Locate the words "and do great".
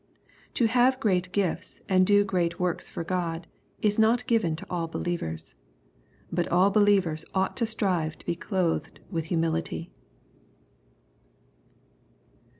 1.87-2.59